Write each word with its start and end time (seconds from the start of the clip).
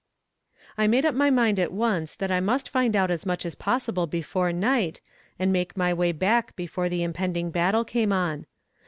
I 0.79 0.87
made 0.87 1.05
up 1.05 1.13
my 1.13 1.29
mind 1.29 1.59
at 1.59 1.71
once 1.71 2.15
that 2.15 2.31
I 2.31 2.39
must 2.39 2.67
find 2.69 2.95
out 2.95 3.11
as 3.11 3.23
much 3.23 3.45
as 3.45 3.53
possible 3.53 4.07
before 4.07 4.51
night, 4.51 4.99
and 5.37 5.53
make 5.53 5.77
my 5.77 5.93
way 5.93 6.11
back 6.11 6.55
before 6.55 6.89
the 6.89 7.03
impending 7.03 7.51
battle 7.51 7.85
came 7.85 8.11
on. 8.11 8.47